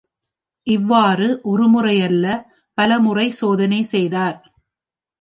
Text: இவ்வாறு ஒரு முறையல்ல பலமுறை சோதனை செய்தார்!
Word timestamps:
இவ்வாறு 0.67 1.27
ஒரு 1.43 1.67
முறையல்ல 1.67 2.25
பலமுறை 2.77 3.29
சோதனை 3.31 3.81
செய்தார்! 3.83 4.37